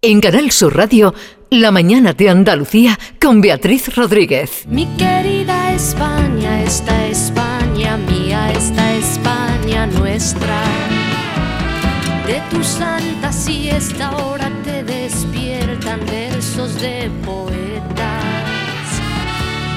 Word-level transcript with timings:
En 0.00 0.20
Canal 0.20 0.52
Sur 0.52 0.76
Radio, 0.76 1.12
La 1.50 1.72
mañana 1.72 2.12
de 2.12 2.28
Andalucía 2.28 2.96
con 3.20 3.40
Beatriz 3.40 3.96
Rodríguez. 3.96 4.64
Mi 4.68 4.86
querida 4.96 5.72
España, 5.72 6.62
esta 6.62 7.06
España 7.08 7.96
mía, 7.96 8.52
esta 8.52 8.94
España 8.94 9.88
nuestra. 9.88 10.62
De 12.28 12.40
tu 12.48 12.62
santa 12.62 13.32
siesta 13.32 14.10
ahora 14.10 14.52
te 14.62 14.84
despiertan 14.84 16.06
versos 16.06 16.80
de 16.80 17.10
poetas. 17.26 18.22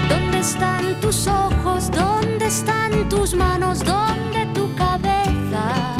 ¿Dónde 0.07 0.37
están 0.37 1.01
tus 1.01 1.25
ojos? 1.25 1.89
¿Dónde 1.89 2.45
están 2.45 3.09
tus 3.09 3.33
manos? 3.33 3.79
¿Dónde 3.79 4.45
tu 4.53 4.71
cabeza? 4.75 5.97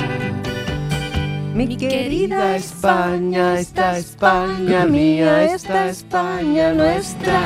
Mi 1.54 1.76
querida 1.76 2.56
España, 2.56 3.60
esta 3.60 3.98
España 3.98 4.86
mía, 4.86 5.44
esta 5.54 5.90
España 5.90 6.74
nuestra. 6.74 7.42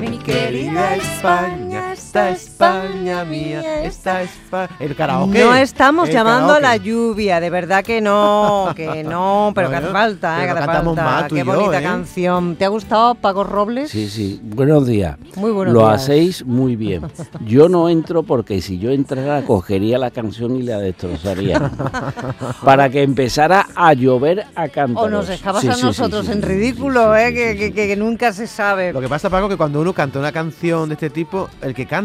Mi 0.00 0.18
querida 0.18 0.96
España, 0.96 1.79
esta 2.10 2.30
España 2.30 3.24
mía, 3.24 3.84
esta 3.84 4.22
España. 4.22 4.68
El 4.80 4.96
karaoke. 4.96 5.38
No 5.44 5.54
estamos 5.54 6.08
El 6.08 6.14
llamando 6.16 6.54
a 6.54 6.58
la 6.60 6.76
lluvia, 6.76 7.38
de 7.38 7.50
verdad 7.50 7.84
que 7.84 8.00
no, 8.00 8.72
que 8.74 9.04
no, 9.04 9.52
pero 9.54 9.68
que 9.68 9.74
Bueno, 9.76 9.86
hace 9.86 9.92
falta, 9.92 10.40
eh, 10.40 10.44
que 10.44 10.50
hace 10.50 10.58
cantamos 10.60 10.96
falta. 10.96 11.10
más 11.12 11.28
tú 11.28 11.36
y 11.36 11.38
Qué 11.38 11.44
yo, 11.46 11.54
bonita 11.54 11.78
¿eh? 11.78 11.82
canción. 11.84 12.56
¿Te 12.56 12.64
ha 12.64 12.68
gustado 12.68 13.14
Paco 13.14 13.44
Robles? 13.44 13.92
Sí, 13.92 14.08
sí. 14.10 14.40
Buenos 14.42 14.88
días. 14.88 15.18
Muy 15.36 15.52
buenos 15.52 15.72
Lo 15.72 15.86
días. 15.86 16.02
hacéis 16.02 16.44
muy 16.44 16.74
bien. 16.74 17.02
Yo 17.46 17.68
no 17.68 17.88
entro 17.88 18.24
porque 18.24 18.60
si 18.60 18.80
yo 18.80 18.90
entrara 18.90 19.42
cogería 19.42 19.96
la 19.96 20.10
canción 20.10 20.56
y 20.56 20.62
la 20.64 20.78
destrozaría. 20.78 21.60
Para 22.64 22.88
que 22.90 23.04
empezara 23.04 23.68
a 23.76 23.92
llover 23.92 24.46
a 24.56 24.68
cantar. 24.68 25.04
O 25.04 25.08
nos 25.08 25.28
dejabas 25.28 25.64
a 25.64 25.76
nosotros 25.76 26.28
en 26.28 26.42
ridículo, 26.42 27.14
eh, 27.16 27.32
que, 27.32 27.56
que- 27.72 27.72
que 27.72 27.96
nunca 27.96 28.32
se 28.32 28.48
sabe. 28.48 28.92
Lo 28.92 29.00
que 29.00 29.08
pasa, 29.08 29.30
Paco, 29.30 29.48
que 29.48 29.56
cuando 29.56 29.80
uno 29.80 29.92
canta 29.92 30.18
una 30.18 30.32
canción 30.32 30.88
de 30.88 30.94
este 30.94 31.10
tipo, 31.10 31.48
el 31.62 31.72
que 31.72 31.86
canta 31.86 31.99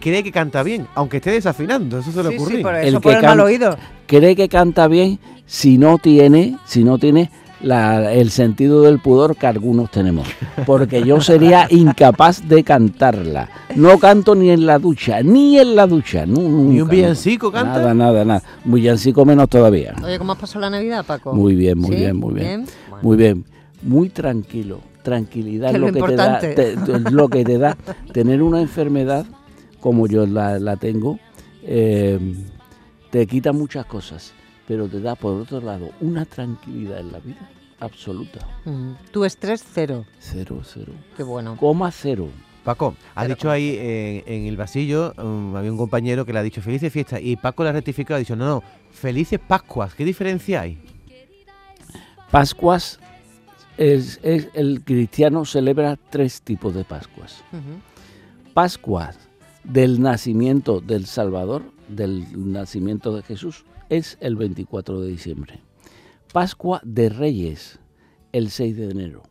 cree 0.00 0.22
que 0.22 0.32
canta 0.32 0.62
bien, 0.62 0.86
aunque 0.94 1.16
esté 1.18 1.30
desafinando. 1.32 1.98
Eso 1.98 2.12
suele 2.12 2.30
Sí, 2.30 2.44
sí, 2.56 2.58
por 2.62 2.74
El 2.74 2.88
eso, 2.88 3.00
que 3.00 3.08
el 3.08 3.14
mal 3.16 3.22
can- 3.22 3.40
oído. 3.40 3.76
Cree 4.06 4.34
que 4.36 4.48
canta 4.48 4.88
bien 4.88 5.18
si 5.46 5.76
no 5.78 5.98
tiene, 5.98 6.56
si 6.64 6.84
no 6.84 6.98
tiene 6.98 7.30
la- 7.60 8.12
el 8.12 8.30
sentido 8.30 8.82
del 8.82 9.00
pudor 9.00 9.34
que 9.36 9.46
algunos 9.48 9.90
tenemos. 9.90 10.26
Porque 10.64 11.02
yo 11.02 11.20
sería 11.20 11.66
incapaz 11.70 12.46
de 12.48 12.62
cantarla. 12.62 13.48
No 13.74 13.98
canto 13.98 14.34
ni 14.36 14.50
en 14.50 14.64
la 14.66 14.78
ducha, 14.78 15.22
ni 15.22 15.58
en 15.58 15.74
la 15.74 15.86
ducha. 15.88 16.24
¿Ni 16.24 16.80
un 16.80 16.88
villancico 16.88 17.50
canta? 17.50 17.78
Nada, 17.80 17.94
nada, 17.94 18.24
nada. 18.24 18.42
Un 18.64 18.72
villancico 18.74 19.24
menos 19.24 19.48
todavía. 19.48 19.94
Oye, 20.04 20.18
¿cómo 20.18 20.32
has 20.32 20.38
pasado 20.38 20.60
la 20.60 20.70
Navidad, 20.70 21.04
Paco? 21.04 21.34
Muy 21.34 21.54
bien, 21.56 21.76
muy 21.78 21.90
¿Sí? 21.90 21.96
bien, 21.96 22.16
muy 22.16 22.34
bien. 22.34 22.64
Bueno. 22.88 23.02
Muy 23.02 23.16
bien, 23.16 23.44
muy 23.82 24.08
tranquilo. 24.08 24.80
Tranquilidad 25.02 25.74
es 25.74 25.80
lo, 25.80 25.86
lo 25.90 25.92
que 25.92 26.02
te 26.02 26.16
da, 26.16 26.38
te- 26.40 26.76
lo 27.10 27.28
que 27.28 27.44
te 27.44 27.58
da 27.58 27.76
tener 28.12 28.42
una 28.42 28.60
enfermedad 28.60 29.24
como 29.80 30.06
yo 30.06 30.26
la, 30.26 30.58
la 30.58 30.76
tengo. 30.76 31.18
eh, 31.62 32.18
te 33.10 33.26
quita 33.26 33.52
muchas 33.52 33.86
cosas, 33.86 34.32
pero 34.66 34.86
te 34.88 35.00
da 35.00 35.14
por 35.14 35.40
otro 35.40 35.60
lado 35.60 35.90
una 36.00 36.24
tranquilidad 36.26 36.98
en 37.00 37.12
la 37.12 37.20
vida 37.20 37.48
absoluta. 37.80 38.40
Mm. 38.66 38.92
Tu 39.12 39.24
estrés 39.24 39.64
cero. 39.72 40.04
Cero, 40.18 40.60
cero. 40.62 40.92
Qué 41.16 41.22
bueno. 41.22 41.56
Coma 41.56 41.90
cero. 41.90 42.28
Paco, 42.64 42.94
ha 43.14 43.24
dicho 43.26 43.50
ahí 43.50 43.76
en, 43.78 44.24
en 44.26 44.46
el 44.46 44.58
vasillo, 44.58 45.14
um, 45.16 45.56
había 45.56 45.72
un 45.72 45.78
compañero 45.78 46.26
que 46.26 46.34
le 46.34 46.40
ha 46.40 46.42
dicho 46.42 46.60
felices 46.60 46.92
fiestas 46.92 47.20
y 47.22 47.36
Paco 47.36 47.62
le 47.62 47.70
ha 47.70 47.72
rectificado, 47.72 48.16
ha 48.16 48.18
dicho, 48.18 48.36
no, 48.36 48.44
no, 48.46 48.62
felices 48.90 49.38
Pascuas, 49.38 49.94
¿qué 49.94 50.04
diferencia 50.04 50.60
hay? 50.60 50.76
Pascuas 52.30 53.00
es, 53.78 54.20
es- 54.22 54.48
el 54.54 54.82
cristiano 54.84 55.44
celebra 55.44 55.96
tres 56.10 56.42
tipos 56.42 56.74
de 56.74 56.84
Pascuas. 56.84 57.42
Ujú. 57.52 58.52
Pascuas 58.54 59.18
del 59.64 60.00
nacimiento 60.00 60.80
del 60.80 61.06
Salvador, 61.06 61.62
del 61.88 62.26
nacimiento 62.52 63.14
de 63.14 63.22
Jesús, 63.22 63.64
es 63.88 64.18
el 64.20 64.36
24 64.36 65.00
de 65.00 65.08
diciembre. 65.08 65.60
Pascua 66.32 66.80
de 66.84 67.08
Reyes, 67.08 67.78
el 68.32 68.50
6 68.50 68.76
de 68.76 68.90
enero. 68.90 69.22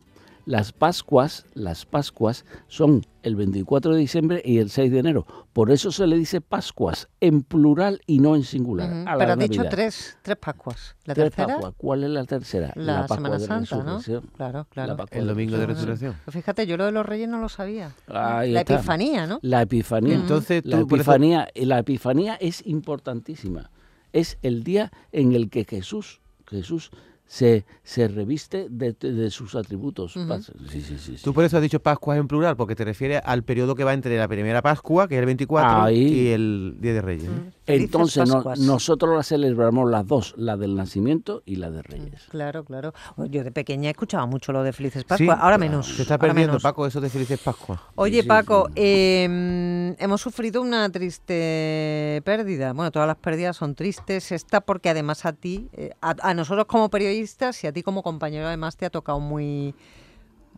Las 0.48 0.72
Pascuas, 0.72 1.44
las 1.52 1.84
Pascuas 1.84 2.46
son 2.68 3.04
el 3.22 3.36
24 3.36 3.92
de 3.92 4.00
diciembre 4.00 4.40
y 4.42 4.56
el 4.60 4.70
6 4.70 4.90
de 4.90 4.98
enero. 5.00 5.26
Por 5.52 5.70
eso 5.70 5.92
se 5.92 6.06
le 6.06 6.16
dice 6.16 6.40
Pascuas 6.40 7.10
en 7.20 7.42
plural 7.42 8.00
y 8.06 8.20
no 8.20 8.34
en 8.34 8.44
singular. 8.44 8.88
Ujú. 8.90 9.00
a 9.06 9.12
la 9.12 9.18
Pero 9.18 9.32
has 9.34 9.38
dicho 9.40 9.62
tres, 9.68 10.16
tres 10.22 10.38
Pascuas. 10.38 10.96
¿La 11.04 11.12
Tres 11.12 11.26
tercera? 11.34 11.48
Pascuas. 11.56 11.74
¿Cuál 11.76 12.04
es 12.04 12.10
la 12.10 12.24
tercera? 12.24 12.72
La, 12.76 13.00
Pascua 13.02 13.16
Semana 13.16 13.38
de 13.38 13.46
Santa, 13.46 13.76
¿no? 13.82 14.00
Claro, 14.38 14.66
claro. 14.70 14.92
La 14.92 14.96
Pascua 14.96 15.18
El 15.18 15.26
domingo 15.26 15.58
de 15.58 15.66
Resurrección. 15.66 16.12
resurrección. 16.12 16.16
Pues 16.24 16.34
fíjate, 16.34 16.66
yo 16.66 16.78
lo 16.78 16.86
de 16.86 16.92
los 16.92 17.04
reyes 17.04 17.28
no 17.28 17.40
lo 17.40 17.50
sabía. 17.50 17.92
Ahí 18.06 18.52
la 18.52 18.60
está. 18.60 18.76
epifanía, 18.76 19.26
¿no? 19.26 19.40
La 19.42 19.60
epifanía. 19.60 20.14
Entonces, 20.14 20.64
la 20.64 20.78
tú 20.80 20.86
por 20.88 20.98
eso- 20.98 21.10
epifanía, 21.10 21.48
la 21.56 21.78
epifanía 21.80 22.36
es 22.36 22.66
importantísima. 22.66 23.70
Es 24.14 24.38
el 24.40 24.64
día 24.64 24.92
en 25.12 25.34
el 25.34 25.50
que 25.50 25.66
Jesús, 25.66 26.22
Jesús 26.46 26.90
se, 27.30 27.66
se 27.84 28.08
reviste 28.08 28.68
de, 28.70 28.94
de 28.94 29.30
sus 29.30 29.54
atributos. 29.54 30.16
Ujú. 30.16 30.26
Pas- 30.26 30.50
Sí, 30.70 30.80
sí, 30.80 30.96
sí. 30.98 31.16
sí. 31.18 31.22
Tú 31.22 31.34
por 31.34 31.44
eso 31.44 31.56
has 31.58 31.62
dicho 31.62 31.78
Pascuas 31.78 32.18
en 32.18 32.26
plural, 32.26 32.56
porque 32.56 32.74
te 32.74 32.84
refieres 32.86 33.20
al 33.22 33.42
periodo 33.42 33.74
que 33.74 33.84
va 33.84 33.92
entre 33.92 34.16
la 34.16 34.26
primera 34.26 34.62
Pascua, 34.62 35.06
que 35.08 35.14
es 35.16 35.20
el 35.20 35.26
24, 35.26 35.82
Ahí. 35.82 35.98
y 36.02 36.28
el 36.28 36.76
Día 36.80 36.94
de 36.94 37.02
Reyes. 37.02 37.30
Felices 37.66 37.84
Entonces 37.84 38.28
no- 38.28 38.42
nosotros 38.56 39.14
la 39.14 39.22
celebramos 39.22 39.90
las 39.90 40.06
dos, 40.06 40.32
la 40.38 40.56
del 40.56 40.74
nacimiento 40.74 41.42
y 41.44 41.56
la 41.56 41.70
de 41.70 41.82
Reyes. 41.82 42.22
Claro, 42.30 42.64
claro. 42.64 42.94
Yo 43.28 43.44
de 43.44 43.52
pequeña 43.52 43.90
escuchaba 43.90 44.24
mucho 44.24 44.52
lo 44.52 44.62
de 44.62 44.72
Felices 44.72 45.02
Sí, 45.02 45.06
Pascuas, 45.06 45.38
ahora 45.38 45.58
claro. 45.58 45.70
menos. 45.70 45.86
Se 45.94 46.00
está 46.02 46.16
perdiendo, 46.16 46.52
menos. 46.52 46.62
Paco, 46.62 46.86
eso 46.86 46.98
de 47.02 47.10
Felices 47.10 47.38
Pascuas. 47.40 47.78
Oye, 47.94 48.16
Sí, 48.16 48.22
sí, 48.22 48.28
Paco, 48.28 48.68
sí. 48.68 48.72
eh, 48.76 49.94
hemos 49.98 50.20
sufrido 50.22 50.62
una 50.62 50.88
triste 50.90 52.22
pérdida. 52.24 52.72
Bueno, 52.72 52.90
todas 52.90 53.06
las 53.06 53.16
pérdidas 53.18 53.56
son 53.56 53.74
tristes. 53.74 54.32
Esta 54.32 54.62
porque 54.62 54.88
además 54.88 55.26
a 55.26 55.34
ti, 55.34 55.68
eh, 55.74 55.90
a, 56.00 56.14
a 56.22 56.32
nosotros 56.34 56.64
como 56.66 56.88
periodistas 56.88 57.17
y 57.64 57.66
a 57.66 57.72
ti 57.72 57.82
como 57.82 58.02
compañero 58.02 58.46
además 58.46 58.76
te 58.76 58.86
ha 58.86 58.90
tocado 58.90 59.20
muy 59.20 59.74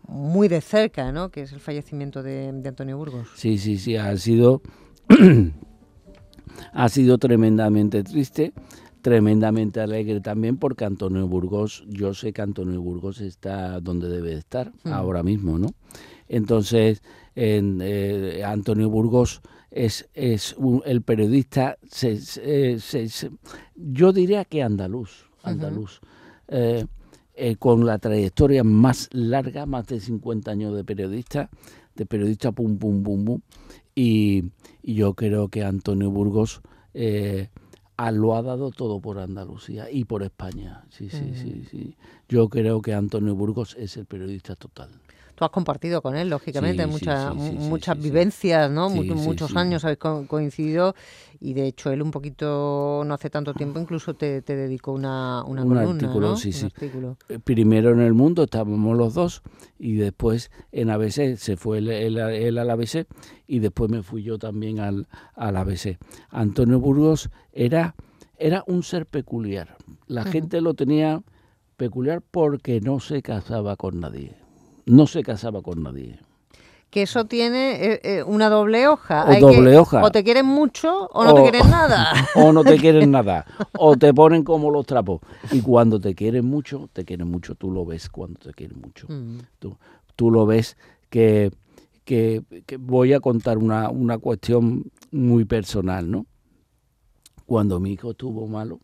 muy 0.08 0.48
de 0.48 0.60
cerca, 0.60 1.12
¿no? 1.12 1.30
Que 1.30 1.42
es 1.42 1.52
el 1.52 1.60
fallecimiento 1.60 2.22
de, 2.22 2.50
de 2.52 2.68
Antonio 2.68 2.96
Burgos. 2.96 3.28
Sí, 3.36 3.58
sí, 3.58 3.78
sí, 3.78 3.96
ha 3.96 4.16
sido, 4.16 4.60
ha 6.72 6.88
sido 6.88 7.18
tremendamente 7.18 8.02
triste, 8.02 8.52
tremendamente 9.02 9.80
alegre 9.80 10.20
también 10.20 10.56
porque 10.56 10.84
Antonio 10.84 11.26
Burgos, 11.28 11.84
yo 11.88 12.12
sé 12.14 12.32
que 12.32 12.42
Antonio 12.42 12.80
Burgos 12.82 13.20
está 13.20 13.80
donde 13.80 14.08
debe 14.08 14.30
de 14.30 14.38
estar 14.38 14.72
Mm. 14.84 14.92
ahora 14.92 15.22
mismo, 15.22 15.58
¿no? 15.58 15.68
Entonces, 16.28 17.02
en, 17.34 17.78
eh, 17.82 18.42
Antonio 18.44 18.88
Burgos 18.90 19.40
es, 19.70 20.08
es 20.14 20.54
un- 20.58 20.82
el 20.84 21.02
periodista, 21.02 21.76
se- 21.88 22.20
se- 22.20 22.78
se- 22.80 23.08
se- 23.08 23.30
yo 23.76 24.12
diría 24.12 24.44
que 24.44 24.62
andaluz, 24.62 25.26
andaluz. 25.42 26.00
Eh, 26.50 26.86
eh, 27.34 27.56
con 27.56 27.86
la 27.86 27.98
trayectoria 27.98 28.64
más 28.64 29.08
larga, 29.12 29.64
más 29.64 29.86
de 29.86 30.00
50 30.00 30.50
años 30.50 30.74
de 30.74 30.84
periodista, 30.84 31.48
de 31.94 32.04
periodista 32.04 32.52
pum, 32.52 32.78
pum, 32.78 33.02
pum, 33.02 33.24
pum. 33.24 33.40
Y, 33.94 34.50
y 34.82 34.94
yo 34.94 35.14
creo 35.14 35.48
que 35.48 35.64
Antonio 35.64 36.10
Burgos 36.10 36.60
eh, 36.92 37.48
lo 38.12 38.34
ha 38.34 38.42
dado 38.42 38.70
todo 38.70 39.00
por 39.00 39.18
Andalucía 39.18 39.90
y 39.90 40.04
por 40.04 40.22
España. 40.22 40.84
Sí, 40.90 41.10
sí, 41.10 41.32
sí, 41.34 41.64
sí. 41.70 41.96
Yo 42.28 42.48
creo 42.48 42.80
que 42.80 42.94
Antonio 42.94 43.34
Burgos 43.34 43.76
es 43.78 43.96
el 43.96 44.06
periodista 44.06 44.56
total. 44.56 44.90
Tú 45.40 45.46
has 45.46 45.52
compartido 45.52 46.02
con 46.02 46.16
él, 46.16 46.28
lógicamente, 46.28 46.84
Sí, 46.84 46.90
muchas 46.90 47.32
sí, 47.32 47.54
muchas 47.54 47.98
vivencias, 47.98 48.70
¿no? 48.70 48.90
Muchos 48.90 49.56
años 49.56 49.82
habéis 49.86 49.98
co- 49.98 50.26
coincidido 50.26 50.94
y 51.40 51.54
de 51.54 51.66
hecho 51.66 51.90
él 51.90 52.02
un 52.02 52.10
poquito, 52.10 53.02
no 53.06 53.14
hace 53.14 53.30
tanto 53.30 53.54
tiempo, 53.54 53.80
incluso 53.80 54.12
te, 54.12 54.42
te 54.42 54.54
dedicó 54.54 54.92
una, 54.92 55.42
una 55.44 55.62
Un 55.62 55.68
columna, 55.68 55.92
artículo, 55.92 56.28
¿no? 56.32 56.36
sí, 56.36 56.48
Un 56.50 56.54
sí. 56.58 56.64
artículo. 56.66 57.16
Eh, 57.30 57.38
Primero 57.38 57.90
en 57.92 58.00
el 58.00 58.12
mundo 58.12 58.42
estábamos 58.42 58.94
los 58.98 59.14
dos 59.14 59.42
y 59.78 59.94
después 59.94 60.50
en 60.72 60.90
ABC 60.90 61.38
se 61.38 61.56
fue 61.56 61.78
él, 61.78 61.88
él- 61.88 62.18
él 62.18 62.58
al 62.58 62.68
ABC 62.68 63.06
y 63.46 63.60
después 63.60 63.90
me 63.90 64.02
fui 64.02 64.22
yo 64.22 64.38
también 64.38 64.78
al, 64.78 65.08
al 65.34 65.56
ABC. 65.56 65.96
Antonio 66.28 66.80
Burgos 66.80 67.30
era, 67.54 67.94
era 68.36 68.62
un 68.66 68.82
ser 68.82 69.06
peculiar. 69.06 69.78
La 70.06 70.26
gente 70.26 70.60
lo 70.60 70.74
tenía 70.74 71.22
peculiar 71.78 72.20
porque 72.30 72.82
no 72.82 73.00
se 73.00 73.22
casaba 73.22 73.76
con 73.76 74.00
nadie. 74.00 74.36
No 74.90 75.06
se 75.06 75.22
casaba 75.22 75.62
con 75.62 75.82
nadie. 75.82 76.18
Que 76.90 77.02
eso 77.02 77.24
tiene 77.24 77.84
eh, 77.84 78.00
eh, 78.02 78.22
una 78.24 78.48
doble 78.50 78.88
hoja. 78.88 79.24
O 79.24 79.28
Hay 79.28 79.40
doble 79.40 79.70
que- 79.70 79.76
hoja. 79.76 80.02
O 80.02 80.10
te 80.10 80.24
quieren 80.24 80.46
mucho 80.46 81.06
o 81.12 81.24
no 81.24 81.34
te 81.34 81.42
quieren 81.42 81.70
nada. 81.70 82.12
o 82.34 82.52
no 82.52 82.64
te 82.64 82.76
quieren 82.78 83.10
nada, 83.12 83.46
o 83.78 83.96
te 83.96 84.12
ponen 84.12 84.42
como 84.42 84.70
los 84.72 84.84
trapos. 84.86 85.20
Y 85.52 85.60
cuando 85.60 86.00
te 86.00 86.16
quieren 86.16 86.46
mucho, 86.46 86.88
te 86.92 87.04
quieren 87.04 87.30
mucho, 87.30 87.54
tú 87.54 87.70
lo 87.70 87.86
ves 87.86 88.08
cuando 88.08 88.40
te 88.40 88.52
quieren 88.52 88.80
mucho. 88.80 89.06
Mm. 89.08 89.38
Tú, 89.60 89.76
tú 90.16 90.32
lo 90.32 90.46
ves 90.46 90.76
que, 91.10 91.52
que, 92.04 92.42
que 92.66 92.76
voy 92.76 93.12
a 93.12 93.20
contar 93.20 93.58
una, 93.58 93.88
una 93.90 94.18
cuestión 94.18 94.90
muy 95.12 95.44
personal, 95.44 96.10
¿no? 96.10 96.26
Cuando 97.46 97.78
mi 97.78 97.92
hijo 97.92 98.10
estuvo 98.10 98.48
malo, 98.48 98.80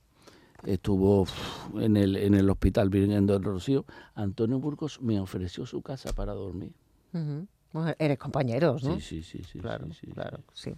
estuvo 0.66 1.26
en 1.74 1.96
el, 1.96 2.16
en 2.16 2.34
el 2.34 2.50
hospital 2.50 2.90
Virgen 2.90 3.26
del 3.26 3.42
Rocío, 3.42 3.84
Antonio 4.14 4.58
Burgos 4.58 5.00
me 5.00 5.18
ofreció 5.20 5.64
su 5.66 5.82
casa 5.82 6.12
para 6.12 6.34
dormir. 6.34 6.72
Eres 7.98 8.18
compañeros, 8.18 8.82
¿no? 8.82 8.94
Sí, 8.96 9.00
sí, 9.00 9.22
sí, 9.22 9.42
sí. 9.52 9.58
Claro, 9.58 9.86
sí, 9.86 9.98
sí, 10.06 10.12
claro, 10.12 10.38
sí. 10.52 10.72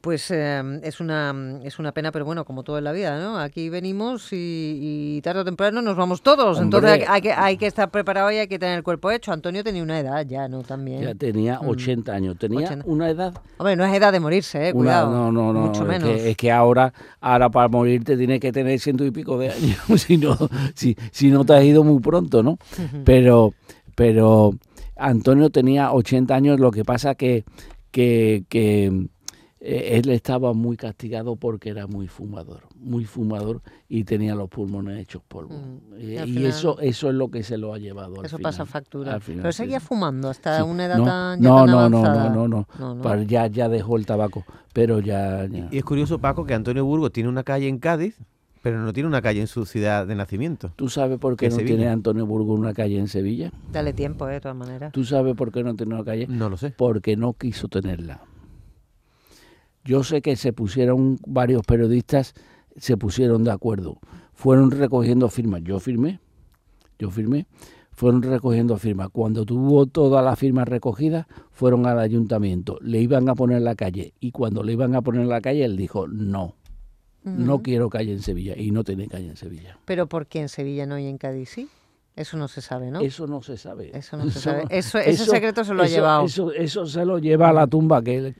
Pues 0.00 0.30
eh, 0.30 0.80
es 0.82 1.00
una 1.00 1.60
es 1.64 1.78
una 1.78 1.92
pena, 1.92 2.12
pero 2.12 2.24
bueno, 2.24 2.44
como 2.44 2.62
todo 2.62 2.78
en 2.78 2.84
la 2.84 2.92
vida, 2.92 3.18
¿no? 3.18 3.38
Aquí 3.38 3.68
venimos 3.68 4.32
y, 4.32 5.16
y 5.16 5.20
tarde 5.22 5.40
o 5.40 5.44
temprano 5.44 5.82
nos 5.82 5.96
vamos 5.96 6.22
todos. 6.22 6.60
Entonces 6.60 7.04
hay, 7.08 7.20
que, 7.20 7.32
hay 7.32 7.56
que 7.56 7.66
estar 7.66 7.90
preparado 7.90 8.30
y 8.30 8.36
hay 8.36 8.48
que 8.48 8.58
tener 8.58 8.76
el 8.76 8.82
cuerpo 8.82 9.10
hecho. 9.10 9.32
Antonio 9.32 9.64
tenía 9.64 9.82
una 9.82 9.98
edad 9.98 10.24
ya, 10.26 10.48
¿no? 10.48 10.62
También. 10.62 11.02
Ya 11.02 11.14
tenía 11.14 11.60
80 11.60 12.12
años, 12.12 12.36
tenía 12.38 12.66
80. 12.66 12.84
una 12.86 13.10
edad 13.10 13.34
Hombre, 13.58 13.76
no 13.76 13.84
es 13.84 13.92
edad 13.94 14.12
de 14.12 14.20
morirse, 14.20 14.68
¿eh? 14.68 14.72
Una- 14.72 15.02
Cuidado. 15.02 15.10
no, 15.10 15.32
no, 15.32 15.52
no. 15.52 15.60
Mucho 15.66 15.82
es, 15.82 15.88
menos. 15.88 16.08
Que, 16.08 16.30
es 16.30 16.36
que 16.36 16.52
ahora, 16.52 16.92
ahora 17.20 17.50
para 17.50 17.68
morirte 17.68 18.16
tienes 18.16 18.40
que 18.40 18.52
tener 18.52 18.78
ciento 18.78 19.04
y 19.04 19.10
pico 19.10 19.38
de 19.38 19.50
años, 19.50 19.78
si 19.96 20.16
no, 20.16 20.36
si, 20.74 20.96
si 21.10 21.30
no 21.30 21.44
te 21.44 21.54
has 21.54 21.64
ido 21.64 21.82
muy 21.84 22.00
pronto, 22.00 22.42
¿no? 22.42 22.58
Pero, 23.04 23.54
pero 23.94 24.52
Antonio 24.98 25.50
tenía 25.50 25.92
80 25.92 26.34
años, 26.34 26.60
lo 26.60 26.70
que 26.70 26.84
pasa 26.84 27.14
que, 27.14 27.44
que, 27.90 28.44
que 28.48 29.08
eh, 29.60 29.98
él 29.98 30.08
estaba 30.10 30.52
muy 30.52 30.76
castigado 30.76 31.34
porque 31.36 31.70
era 31.70 31.86
muy 31.86 32.06
fumador, 32.06 32.62
muy 32.76 33.04
fumador 33.04 33.60
y 33.88 34.04
tenía 34.04 34.34
los 34.36 34.48
pulmones 34.48 34.98
hechos 35.00 35.22
polvo. 35.26 35.54
Mm. 35.54 36.00
Y, 36.00 36.16
final- 36.18 36.46
eso, 36.46 36.78
eso 36.80 37.08
es 37.08 37.14
lo 37.14 37.28
que 37.30 37.42
se 37.42 37.58
lo 37.58 37.74
ha 37.74 37.78
llevado. 37.78 38.20
al 38.20 38.26
Eso 38.26 38.36
final, 38.36 38.52
pasa 38.52 38.66
factura. 38.66 39.14
al 39.14 39.20
final, 39.20 39.42
Pero 39.42 39.52
seguía 39.52 39.80
sí. 39.80 39.86
fumando 39.86 40.28
hasta 40.30 40.58
Sí. 40.58 40.62
una 40.62 40.84
edad 40.86 40.98
no, 40.98 41.04
tan, 41.04 41.40
ya 41.40 41.48
no, 41.48 41.56
tan 41.56 41.66
no, 41.66 41.88
no, 41.88 41.98
avanzada. 41.98 42.28
no, 42.30 42.48
no, 42.48 42.66
no, 42.78 42.94
No, 42.94 43.22
Ya, 43.22 43.46
ya 43.48 43.68
dejó 43.68 43.96
el 43.96 44.06
tabaco, 44.06 44.44
pero 44.72 45.00
ya, 45.00 45.46
ya. 45.46 45.68
Y 45.72 45.78
es 45.78 45.84
curioso, 45.84 46.18
Paco, 46.20 46.44
que 46.44 46.54
Antonio 46.54 46.84
Burgos 46.84 47.10
tiene 47.12 47.28
una 47.28 47.42
calle 47.42 47.66
en 47.68 47.78
Cádiz, 47.78 48.16
pero 48.62 48.80
no 48.80 48.92
tiene 48.92 49.08
una 49.08 49.22
calle 49.22 49.40
en 49.40 49.46
su 49.46 49.64
ciudad 49.66 50.06
de 50.06 50.14
nacimiento. 50.14 50.72
¿Tú 50.76 50.88
sabes 50.88 51.18
por 51.18 51.36
qué 51.36 51.48
no 51.48 51.56
Sevilla. 51.56 51.76
tiene 51.76 51.90
Antonio 51.90 52.26
Burgos 52.26 52.58
una 52.58 52.74
calle 52.74 52.98
en 52.98 53.08
Sevilla? 53.08 53.52
Dale 53.72 53.92
tiempo, 53.92 54.28
¿eh? 54.28 54.34
De 54.34 54.40
todas 54.40 54.56
maneras. 54.56 54.92
¿Tú 54.92 55.04
sabes 55.04 55.34
por 55.34 55.52
qué 55.52 55.62
no 55.62 55.74
tiene 55.76 55.94
una 55.94 56.04
calle? 56.04 56.26
No 56.28 56.48
lo 56.48 56.56
sé. 56.56 56.74
Porque 56.76 57.16
no 57.16 57.32
quiso 57.34 57.68
tenerla. 57.68 58.20
Yo 59.84 60.04
sé 60.04 60.20
que 60.20 60.36
se 60.36 60.52
pusieron 60.52 61.18
varios 61.26 61.62
periodistas, 61.62 62.34
se 62.76 62.96
pusieron 62.96 63.44
de 63.44 63.52
acuerdo. 63.52 63.98
Fueron 64.34 64.70
recogiendo 64.70 65.28
firmas. 65.28 65.62
Yo 65.62 65.80
firmé, 65.80 66.20
yo 66.98 67.10
firmé. 67.10 67.46
Fueron 67.90 68.22
recogiendo 68.22 68.76
firmas. 68.76 69.08
Cuando 69.10 69.44
tuvo 69.44 69.86
todas 69.86 70.24
las 70.24 70.38
firmas 70.38 70.68
recogidas, 70.68 71.26
fueron 71.50 71.84
al 71.86 71.98
ayuntamiento. 71.98 72.78
Le 72.80 73.00
iban 73.00 73.28
a 73.28 73.34
poner 73.34 73.62
la 73.62 73.74
calle. 73.74 74.14
Y 74.20 74.30
cuando 74.30 74.62
le 74.62 74.74
iban 74.74 74.94
a 74.94 75.02
poner 75.02 75.26
la 75.26 75.40
calle, 75.40 75.64
él 75.64 75.76
dijo, 75.76 76.06
no, 76.06 76.54
no 77.36 77.62
quiero 77.62 77.88
calle 77.90 78.12
en 78.12 78.22
Sevilla. 78.22 78.54
Y 78.56 78.70
no 78.70 78.84
tiene 78.84 79.08
calle 79.08 79.28
en 79.28 79.36
Sevilla. 79.36 79.78
Pero 79.84 80.06
¿por 80.08 80.26
qué 80.26 80.40
en 80.40 80.48
Sevilla 80.48 80.86
no 80.86 80.98
y 80.98 81.06
en 81.06 81.18
Cádiz 81.18 81.50
sí? 81.50 81.68
Eso 82.16 82.36
no 82.36 82.48
se 82.48 82.60
sabe, 82.60 82.90
¿no? 82.90 83.00
Eso 83.00 83.26
no 83.28 83.42
se 83.42 83.56
sabe. 83.56 83.90
Eso 83.96 84.16
no 84.16 84.28
se 84.30 84.40
sabe. 84.40 84.64
Eso- 84.70 84.98
ese 84.98 85.24
secreto 85.24 85.62
se 85.64 85.72
lo 85.74 85.82
ha 85.82 85.86
llevado. 85.86 86.24
Eso, 86.26 86.52
eso 86.52 86.84
se 86.86 87.04
lo 87.04 87.18
lleva 87.18 87.50
a 87.50 87.52
la 87.52 87.66
tumba. 87.68 88.02
Que 88.02 88.16
él- 88.16 88.36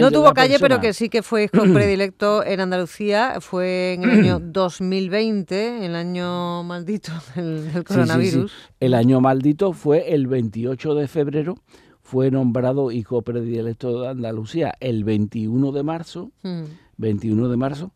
No 0.00 0.10
tuvo 0.10 0.32
calle, 0.32 0.58
pero 0.58 0.80
que 0.80 0.92
sí 0.94 1.08
que 1.10 1.22
fue 1.22 1.44
hijo 1.52 1.62
predilecto 1.74 2.42
en 2.42 2.60
Andalucía. 2.60 3.36
Fue 3.40 3.92
en 3.94 4.04
el 4.04 4.10
año 4.10 4.38
2020, 4.42 5.84
el 5.84 5.94
año 5.94 6.62
maldito 6.62 7.12
del, 7.36 7.64
del 7.64 7.64
Sí, 7.64 7.70
sí, 7.72 7.78
sí. 7.78 7.84
coronavirus. 7.84 8.52
El 8.80 8.94
año 8.94 9.20
maldito 9.20 9.72
fue 9.72 10.14
el 10.14 10.26
28 10.26 10.94
de 10.94 11.06
febrero. 11.08 11.54
Fue 12.02 12.30
nombrado 12.30 12.92
hijo 12.92 13.20
predilecto 13.22 14.00
de 14.02 14.08
Andalucía. 14.08 14.72
El 14.80 15.04
21 15.04 15.72
de 15.72 15.82
marzo, 15.82 16.30
Mm. 16.42 16.62
21 16.96 17.48
de 17.48 17.56
marzo, 17.56 17.92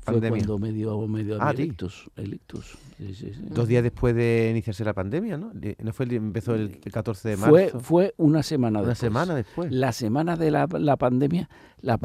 fue 0.00 0.14
Pandemia. 0.14 0.30
cuando 0.44 0.58
me 0.58 0.72
dio, 0.72 0.98
me 1.08 1.24
dio 1.24 1.36
a 1.36 1.38
mí 1.38 1.44
Ah, 1.46 1.50
el 1.50 1.54
¿a 1.54 1.56
ti? 1.56 1.62
ictus. 1.62 2.10
El 2.16 2.34
ictus. 2.34 2.76
Sí, 2.98 3.14
sí, 3.14 3.32
sí. 3.34 3.40
Dos 3.50 3.66
días 3.68 3.82
después 3.82 4.14
de 4.14 4.48
iniciarse 4.50 4.84
la 4.84 4.92
pandemia, 4.92 5.36
¿no? 5.38 5.50
Di- 5.54 5.74
¿No 5.82 5.92
fue 5.92 6.04
el, 6.06 6.12
empezó 6.12 6.54
el 6.54 6.78
14 6.78 7.30
de 7.30 7.36
marzo? 7.38 7.50
Fue, 7.50 7.72
fue 7.80 8.14
una 8.18 8.42
semana 8.42 8.80
una 8.80 8.88
después. 8.90 8.98
semana 9.12 9.34
después. 9.34 9.72
La 9.72 9.92
semana 9.92 10.36
de 10.36 10.50
la, 10.50 10.68
la 10.78 10.96
pandemia, 10.96 11.48
la, 11.80 11.98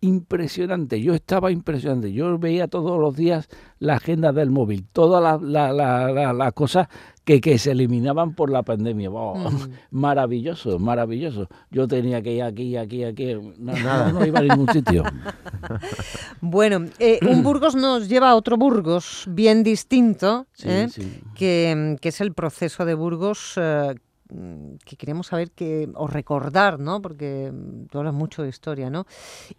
impresionante. 0.00 1.00
Yo 1.02 1.14
estaba 1.14 1.50
impresionante. 1.50 2.12
Yo 2.12 2.38
veía 2.38 2.68
todos 2.68 3.00
los 3.00 3.16
días 3.16 3.48
la 3.78 3.94
agenda 3.96 4.32
del 4.32 4.50
móvil, 4.50 4.86
todas 4.92 5.20
las 5.22 5.42
la, 5.72 5.72
la- 6.32 6.52
cosas 6.52 6.88
que, 7.28 7.42
que 7.42 7.58
se 7.58 7.72
eliminaban 7.72 8.32
por 8.32 8.48
la 8.50 8.62
pandemia. 8.62 9.10
Oh, 9.10 9.36
Mm. 9.50 9.68
Maravilloso, 9.90 10.78
maravilloso. 10.78 11.46
Yo 11.70 11.86
tenía 11.86 12.22
que 12.22 12.32
ir 12.32 12.42
aquí, 12.42 12.74
aquí, 12.74 13.04
aquí. 13.04 13.34
No, 13.58 13.72
Nada. 13.74 14.12
no 14.12 14.24
iba 14.24 14.38
a 14.38 14.42
ningún 14.42 14.68
sitio. 14.72 15.04
Bueno, 16.40 16.86
eh, 16.98 17.18
un 17.28 17.42
Burgos 17.42 17.74
nos 17.74 18.08
lleva 18.08 18.30
a 18.30 18.34
otro 18.36 18.56
Burgos 18.56 19.24
bien 19.28 19.62
distinto, 19.62 20.46
Sí, 20.54 20.68
¿eh? 20.70 20.88
sí. 20.90 21.20
que, 21.34 21.96
que 22.00 22.08
es 22.08 22.20
el 22.20 22.32
proceso 22.32 22.84
de 22.84 22.94
Burgos 22.94 23.54
eh, 23.56 23.94
que 24.84 24.96
queremos 24.96 25.28
saber 25.28 25.50
que, 25.52 25.88
o 25.94 26.06
recordar, 26.06 26.78
¿no? 26.78 27.00
Porque 27.00 27.50
mm, 27.52 27.86
tú 27.86 27.98
hablas 27.98 28.14
mucho 28.14 28.42
de 28.42 28.48
historia, 28.50 28.90
¿no? 28.90 29.06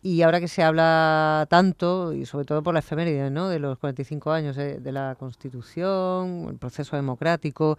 Y 0.04 0.21
ahora 0.21 0.39
que 0.39 0.48
se 0.48 0.62
habla 0.63 1.48
tanto, 1.50 2.13
y 2.13 2.25
sobre 2.25 2.45
todo 2.45 2.62
por 2.62 2.74
la 2.74 2.80
efeméride, 2.81 3.30
¿no? 3.31 3.50
De 3.50 3.60
los 3.60 3.80
45 3.80 4.31
años 4.31 4.56
de, 4.56 4.80
de 4.80 4.92
la 4.92 5.16
Constitución, 5.19 6.45
el 6.50 6.57
proceso 6.57 6.95
democrático, 6.95 7.77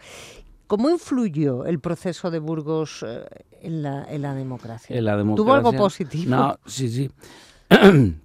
¿cómo 0.67 0.91
influyó 0.91 1.65
el 1.65 1.79
proceso 1.81 2.31
de 2.31 2.39
Burgos 2.41 3.05
eh, 3.07 3.25
en, 3.63 3.83
la, 3.83 4.05
en 4.11 4.23
la 4.23 4.35
democracia? 4.35 4.97
En 4.97 5.05
la 5.05 5.17
¿Tuvo 5.17 5.53
algo 5.55 5.71
democracia- 5.73 5.79
positivo? 5.79 6.31
No, 6.37 6.57
sí, 6.67 6.89
sí. 6.89 7.11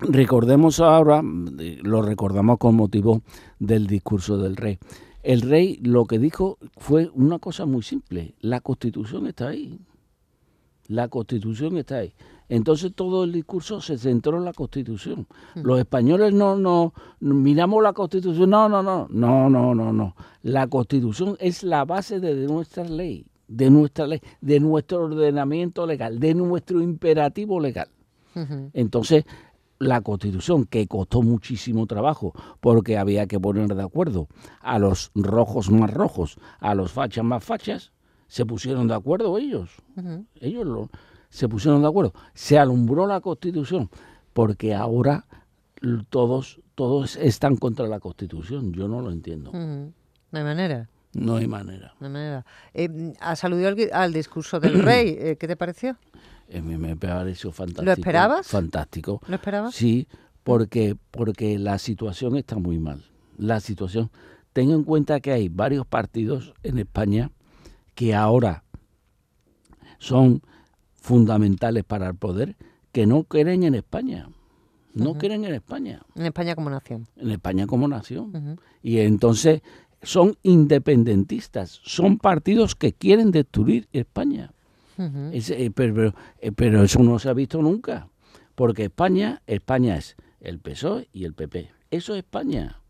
Recordemos 0.00 0.78
ahora, 0.78 1.20
eh, 1.58 1.78
lo 1.82 2.02
recordamos 2.02 2.58
con 2.58 2.76
motivo 2.76 3.22
del 3.58 3.88
discurso 3.88 4.38
del 4.38 4.54
rey. 4.56 4.78
El 5.28 5.42
rey 5.42 5.78
lo 5.82 6.06
que 6.06 6.18
dijo 6.18 6.56
fue 6.78 7.10
una 7.12 7.38
cosa 7.38 7.66
muy 7.66 7.82
simple. 7.82 8.32
La 8.40 8.62
constitución 8.62 9.26
está 9.26 9.48
ahí. 9.48 9.78
La 10.86 11.08
constitución 11.08 11.76
está 11.76 11.98
ahí. 11.98 12.14
Entonces 12.48 12.94
todo 12.94 13.24
el 13.24 13.32
discurso 13.32 13.82
se 13.82 13.98
centró 13.98 14.38
en 14.38 14.46
la 14.46 14.54
constitución. 14.54 15.26
Los 15.54 15.80
españoles 15.80 16.32
no, 16.32 16.56
no, 16.56 16.94
miramos 17.20 17.82
la 17.82 17.92
constitución. 17.92 18.48
No, 18.48 18.70
no, 18.70 18.82
no, 18.82 19.06
no, 19.10 19.50
no, 19.50 19.74
no, 19.74 19.92
no. 19.92 20.16
La 20.40 20.66
constitución 20.66 21.36
es 21.40 21.62
la 21.62 21.84
base 21.84 22.20
de 22.20 22.34
nuestra 22.46 22.84
ley, 22.84 23.26
de 23.48 23.68
nuestra 23.68 24.06
ley, 24.06 24.22
de 24.40 24.60
nuestro 24.60 25.04
ordenamiento 25.04 25.86
legal, 25.86 26.20
de 26.20 26.34
nuestro 26.34 26.80
imperativo 26.80 27.60
legal. 27.60 27.88
Entonces, 28.72 29.24
la 29.78 30.00
constitución, 30.00 30.64
que 30.64 30.86
costó 30.86 31.22
muchísimo 31.22 31.86
trabajo, 31.86 32.32
porque 32.60 32.98
había 32.98 33.26
que 33.26 33.38
poner 33.38 33.74
de 33.74 33.82
acuerdo 33.82 34.28
a 34.60 34.78
los 34.78 35.10
rojos 35.14 35.70
más 35.70 35.92
rojos, 35.92 36.36
a 36.58 36.74
los 36.74 36.92
fachas 36.92 37.24
más 37.24 37.44
fachas, 37.44 37.92
se 38.26 38.44
pusieron 38.44 38.88
de 38.88 38.94
acuerdo 38.94 39.38
ellos. 39.38 39.70
Ellos 40.40 40.66
lo, 40.66 40.90
se 41.30 41.48
pusieron 41.48 41.82
de 41.82 41.88
acuerdo. 41.88 42.12
Se 42.34 42.58
alumbró 42.58 43.06
la 43.06 43.20
constitución, 43.20 43.90
porque 44.32 44.74
ahora 44.74 45.26
todos, 46.10 46.60
todos 46.74 47.16
están 47.16 47.56
contra 47.56 47.86
la 47.86 48.00
constitución. 48.00 48.72
Yo 48.72 48.88
no 48.88 49.00
lo 49.00 49.10
entiendo. 49.10 49.52
No 49.52 50.38
hay 50.38 50.44
manera. 50.44 50.88
No 51.14 51.36
hay 51.36 51.46
manera. 51.46 51.94
No 52.00 52.06
hay 52.06 52.12
manera. 52.12 52.46
Eh, 52.74 53.14
has 53.20 53.42
aludido 53.44 53.70
al 53.92 54.12
discurso 54.12 54.60
del 54.60 54.82
rey. 54.82 55.16
eh, 55.18 55.36
¿Qué 55.38 55.48
te 55.48 55.56
pareció? 55.56 55.96
Eh, 56.48 56.62
me, 56.62 56.96
pareció 56.96 57.52
fantástico. 57.52 57.92
esperabas? 57.92 58.46
Fantástico. 58.46 59.20
¿Lo 59.28 59.34
esperabas? 59.34 59.74
Sí, 59.74 60.08
porque, 60.42 60.96
porque 61.10 61.58
la 61.58 61.78
situación 61.78 62.36
está 62.36 62.56
muy 62.56 62.78
mal. 62.78 63.04
La 63.36 63.60
situación. 63.60 64.10
Ten 64.52 64.70
en 64.70 64.82
cuenta 64.82 65.20
que 65.20 65.32
hay 65.32 65.48
varios 65.48 65.86
partidos 65.86 66.54
en 66.62 66.78
España 66.78 67.30
que 67.94 68.14
ahora 68.14 68.64
son 69.98 70.42
fundamentales 70.94 71.84
para 71.84 72.08
el 72.08 72.14
poder 72.14 72.56
que 72.92 73.06
no 73.06 73.24
creen 73.24 73.62
en 73.64 73.74
España. 73.74 74.28
No 74.94 75.14
creen 75.14 75.44
en 75.44 75.54
España, 75.54 76.02
En 76.16 76.24
España 76.24 76.54
como 76.56 76.70
nación. 76.70 77.06
en 77.16 77.30
España 77.30 77.66
como 77.66 77.86
nación. 77.86 78.58
Y 78.82 78.98
entonces 78.98 79.62
son 80.02 80.36
independentistas, 80.42 81.80
son 81.84 82.18
partidos 82.18 82.74
que 82.74 82.92
quieren 82.92 83.30
destruir 83.30 83.88
España. 83.92 84.52
Ujú. 84.98 85.30
Ese- 85.32 85.64
eh, 85.64 85.70
pero, 85.70 85.94
pero, 85.94 86.14
eh, 86.40 86.52
pero 86.52 86.82
eso 86.82 87.02
no 87.02 87.18
se 87.18 87.28
ha 87.28 87.32
visto 87.34 87.62
nunca. 87.62 88.08
Porque 88.54 88.84
España, 88.84 89.40
España 89.46 89.96
es 89.96 90.16
el 90.40 90.58
PSOE 90.58 91.08
y 91.12 91.24
el 91.24 91.32
PP. 91.34 91.70
Eso 91.90 92.14
es 92.14 92.18
España. 92.18 92.82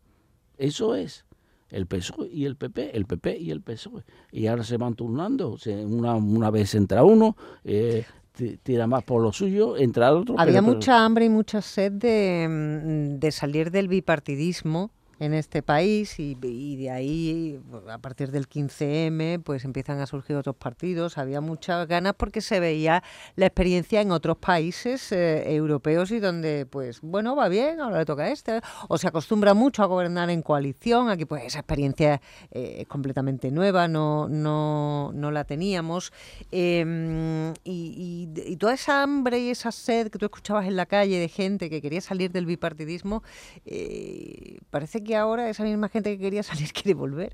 Eso 0.57 0.95
es. 0.95 1.25
El 1.69 1.85
PSOE 1.85 2.27
y 2.33 2.45
el 2.45 2.55
PP, 2.55 2.97
el 2.97 3.05
PP 3.05 3.37
y 3.37 3.51
el 3.51 3.61
PSOE. 3.61 4.03
Y 4.31 4.47
ahora 4.47 4.63
se 4.63 4.77
van 4.77 4.95
turnando. 4.95 5.57
Se- 5.59 5.85
una, 5.85 6.15
una 6.15 6.49
vez 6.49 6.73
entra 6.73 7.03
uno, 7.03 7.37
eh, 7.63 8.05
ti- 8.35 8.57
tira 8.63 8.87
más 8.87 9.03
por 9.03 9.21
lo 9.21 9.31
suyo, 9.31 9.77
entra 9.77 10.11
otro. 10.11 10.33
Había 10.39 10.55
pero- 10.55 10.65
pero- 10.65 10.75
mucha 10.77 11.05
hambre 11.05 11.25
y 11.25 11.29
mucha 11.29 11.61
sed 11.61 11.91
de, 11.91 12.47
mm, 12.49 13.19
de 13.19 13.31
salir 13.31 13.69
del 13.69 13.87
bipartidismo 13.87 14.91
en 15.19 15.33
este 15.33 15.61
país 15.61 16.19
y, 16.19 16.37
y 16.41 16.75
de 16.77 16.89
ahí, 16.91 17.59
a 17.89 17.97
partir 17.97 18.31
del 18.31 18.47
15M, 18.47 19.41
pues 19.43 19.65
empiezan 19.65 19.99
a 19.99 20.05
surgir 20.07 20.35
otros 20.35 20.55
partidos. 20.55 21.17
Había 21.17 21.41
muchas 21.41 21.87
ganas 21.87 22.13
porque 22.17 22.41
se 22.41 22.59
veía 22.59 23.03
la 23.35 23.45
experiencia 23.47 24.01
en 24.01 24.11
otros 24.11 24.37
países 24.37 25.11
eh, 25.11 25.53
europeos 25.55 26.11
y 26.11 26.19
donde, 26.19 26.65
pues, 26.65 27.01
bueno, 27.01 27.35
va 27.35 27.49
bien, 27.49 27.81
ahora 27.81 27.99
le 27.99 28.05
toca 28.05 28.23
a 28.23 28.29
este. 28.31 28.61
O 28.87 28.97
se 28.97 29.07
acostumbra 29.07 29.53
mucho 29.53 29.83
a 29.83 29.87
gobernar 29.87 30.29
en 30.29 30.41
coalición. 30.41 31.09
Aquí, 31.09 31.25
pues, 31.25 31.43
esa 31.45 31.59
experiencia 31.59 32.21
eh, 32.51 32.77
es 32.79 32.87
completamente 32.87 33.51
nueva, 33.51 33.87
no, 33.87 34.27
no, 34.29 35.11
no 35.13 35.31
la 35.31 35.43
teníamos. 35.43 36.11
Em, 36.51 37.51
y, 37.63 38.27
y- 38.35 38.51
y 38.51 38.55
toda 38.57 38.73
esa 38.73 39.03
hambre 39.03 39.39
y 39.39 39.49
esa 39.49 39.71
sed 39.71 40.09
que 40.09 40.17
tú 40.17 40.25
escuchabas 40.25 40.65
en 40.67 40.75
la 40.75 40.85
calle 40.85 41.19
de 41.19 41.27
gente 41.27 41.69
que 41.69 41.81
quería 41.81 42.01
salir 42.01 42.31
del 42.31 42.45
bipartidismo, 42.45 43.23
eh, 43.65 44.59
parece 44.69 45.03
que 45.03 45.08
ahora 45.15 45.49
esa 45.49 45.63
misma 45.63 45.89
gente 45.89 46.15
que 46.17 46.19
quería 46.23 46.43
salir 46.43 46.71
quiere 46.73 46.93
volver. 46.93 47.33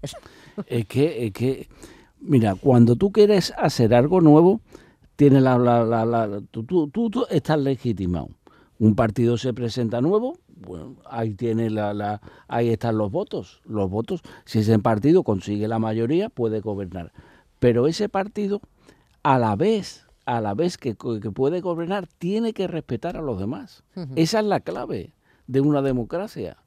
Es 0.67 0.85
que, 0.87 1.25
es 1.27 1.31
que, 1.33 1.67
mira, 2.19 2.55
cuando 2.55 2.95
tú 2.95 3.11
quieres 3.11 3.53
hacer 3.57 3.93
algo 3.93 4.21
nuevo, 4.21 4.61
tiene 5.15 5.39
la, 5.41 5.57
la, 5.57 5.83
la- 5.85 6.05
la- 6.05 6.41
tú, 6.51 6.63
tú- 6.63 6.89
tú- 6.89 7.09
tú 7.09 7.25
estás 7.29 7.59
legitimado. 7.59 8.29
Un 8.79 8.95
partido 8.95 9.37
se 9.37 9.53
presenta 9.53 10.01
nuevo, 10.01 10.37
bueno, 10.57 10.95
ahí 11.09 11.33
tiene 11.33 11.69
la, 11.69 11.93
la- 11.93 12.21
ahí 12.49 12.69
están 12.69 12.97
los 12.97 13.09
votos, 13.11 13.61
los 13.65 13.89
votos. 13.89 14.21
Si 14.43 14.59
ese 14.59 14.77
partido 14.79 15.23
consigue 15.23 15.67
la 15.69 15.79
mayoría, 15.79 16.29
puede 16.29 16.59
gobernar. 16.59 17.13
Pero 17.59 17.87
ese 17.87 18.09
partido, 18.09 18.59
a 19.23 19.39
la 19.39 19.55
vez, 19.55 20.05
a 20.25 20.41
la 20.41 20.53
vez 20.53 20.77
que, 20.77 20.95
que 20.95 21.31
puede 21.31 21.61
gobernar, 21.61 22.07
tiene 22.17 22.51
que 22.53 22.67
respetar 22.67 23.15
a 23.15 23.21
los 23.21 23.39
demás. 23.39 23.83
Esa 24.17 24.39
es 24.39 24.45
la 24.45 24.59
clave 24.59 25.13
de 25.47 25.61
una 25.61 25.81
democracia. 25.81 26.57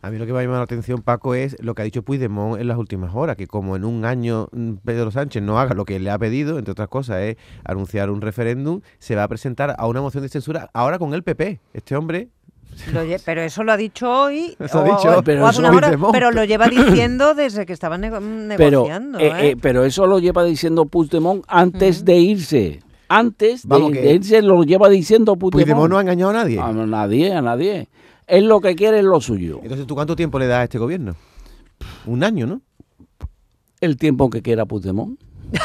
A 0.00 0.10
mí 0.10 0.18
lo 0.18 0.26
que 0.26 0.32
me 0.32 0.38
ha 0.38 0.42
llamado 0.42 0.60
la 0.60 0.64
atención, 0.64 1.02
Paco, 1.02 1.34
es 1.34 1.56
lo 1.60 1.74
que 1.74 1.82
ha 1.82 1.84
dicho 1.84 2.02
Puigdemont 2.02 2.60
en 2.60 2.68
las 2.68 2.78
últimas 2.78 3.14
horas, 3.14 3.36
que 3.36 3.46
como 3.48 3.74
en 3.74 3.84
un 3.84 4.04
año 4.04 4.48
mm, 4.52 4.74
Pedro 4.84 5.10
Sánchez 5.10 5.42
no 5.42 5.58
haga 5.58 5.74
lo 5.74 5.84
que 5.84 5.98
le 5.98 6.10
ha 6.10 6.18
pedido, 6.18 6.58
entre 6.58 6.72
otras 6.72 6.88
cosas, 6.88 7.18
es 7.22 7.36
anunciar 7.64 8.08
un 8.10 8.20
referéndum, 8.20 8.80
se 9.00 9.16
va 9.16 9.24
a 9.24 9.28
presentar 9.28 9.74
a 9.76 9.86
una 9.88 10.00
moción 10.00 10.22
de 10.22 10.28
censura 10.28 10.70
ahora 10.72 10.98
con 10.98 11.14
el 11.14 11.22
PP. 11.24 11.58
Este 11.74 11.96
hombre 11.96 12.28
pero 13.24 13.40
eso 13.42 13.64
lo 13.64 13.72
ha 13.72 13.76
dicho 13.76 14.08
hoy, 14.08 14.56
Eso 14.60 14.80
ha 14.80 14.84
dicho 14.84 15.18
o- 15.18 15.22
Pero 15.22 15.44
o 15.44 15.50
eso 15.50 15.62
pero 16.12 16.30
lo 16.30 16.44
lleva 16.44 16.68
diciendo 16.68 17.34
desde 17.34 17.66
que 17.66 17.72
estaban 17.72 18.00
nego- 18.02 18.20
pero, 18.56 18.70
negociando. 18.82 19.18
eh, 19.18 19.26
¿eh? 19.26 19.32
eh, 19.50 19.56
pero 19.60 19.84
eso 19.84 20.06
lo 20.06 20.18
lleva 20.20 20.44
diciendo 20.44 20.86
Puigdemont 20.86 21.44
antes 21.48 22.04
de 22.04 22.16
irse. 22.18 22.80
Antes 23.08 23.62
de, 23.62 23.68
Vamos, 23.68 23.92
que- 23.92 24.00
de 24.02 24.12
irse 24.14 24.42
lo 24.42 24.62
lleva 24.62 24.88
diciendo 24.88 25.34
Puigdemont. 25.36 25.64
Puigdemont 25.64 25.90
no 25.90 25.98
ha 25.98 26.02
engañado 26.02 26.30
a 26.30 26.34
nadie. 26.34 26.60
A 26.60 26.72
nadie, 26.72 27.32
a 27.34 27.42
nadie. 27.42 27.88
Él 28.28 28.46
lo 28.46 28.60
que 28.60 28.76
quiere 28.76 28.98
es 28.98 29.04
lo 29.04 29.20
suyo. 29.20 29.60
Entonces, 29.62 29.86
¿tú 29.86 29.94
cuánto 29.94 30.14
tiempo 30.14 30.38
le 30.38 30.46
das 30.46 30.58
a 30.60 30.64
este 30.64 30.78
gobierno? 30.78 31.16
Un 32.06 32.22
año, 32.24 32.46
¿no? 32.46 32.60
El 33.80 33.96
tiempo 33.96 34.28
que 34.30 34.42
quiera 34.42 34.66
Puigdemont. 34.66 35.18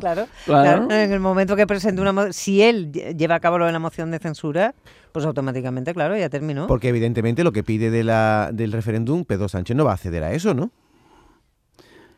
Claro, 0.00 0.26
Claro. 0.46 0.86
claro, 0.86 0.90
En 0.90 1.12
el 1.12 1.20
momento 1.20 1.54
que 1.54 1.66
presente 1.66 2.00
una 2.00 2.12
mo- 2.12 2.32
si 2.32 2.62
él 2.62 2.90
lle- 2.92 3.14
lleva 3.14 3.34
a 3.34 3.40
cabo 3.40 3.58
lo 3.58 3.66
de 3.66 3.72
la 3.72 3.78
moción 3.78 4.10
de 4.10 4.18
censura, 4.18 4.74
pues 5.12 5.26
automáticamente, 5.26 5.92
claro, 5.92 6.16
ya 6.16 6.30
terminó. 6.30 6.66
Porque 6.66 6.88
evidentemente 6.88 7.44
lo 7.44 7.52
que 7.52 7.62
pide 7.62 7.90
de 7.90 8.04
la, 8.04 8.50
del 8.54 8.72
referéndum, 8.72 9.24
Pedro 9.26 9.48
Sánchez 9.50 9.76
no 9.76 9.84
va 9.84 9.90
a 9.90 9.94
acceder 9.94 10.22
a 10.24 10.32
eso, 10.32 10.54
¿no? 10.54 10.70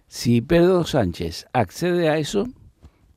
Si 0.06 0.40
Pedro 0.40 0.84
Sánchez 0.84 1.46
accede 1.52 2.08
a 2.10 2.18
eso, 2.18 2.46